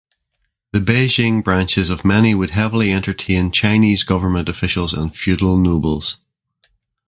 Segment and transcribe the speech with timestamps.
[0.71, 6.17] The Beijing branches of many would heavily entertain Chinese government officials and feudal nobles.